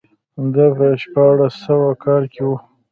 دا 0.53 0.65
په 0.77 0.87
شپاړس 1.01 1.53
سوه 1.65 1.89
کال 2.03 2.23
کې 2.33 2.41
و. 2.47 2.51